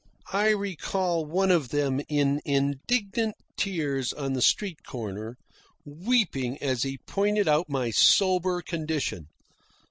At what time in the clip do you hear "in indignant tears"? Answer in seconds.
2.09-4.11